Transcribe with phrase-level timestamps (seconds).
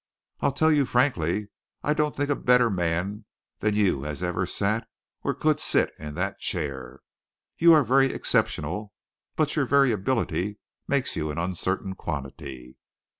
[0.39, 1.49] I'll tell you frankly
[1.83, 3.25] I don't think a better man
[3.59, 4.89] than you has ever sat,
[5.23, 7.01] or could sit, in that chair.
[7.59, 8.93] You are very exceptional,
[9.35, 12.77] but your very ability makes you an uncertain quantity.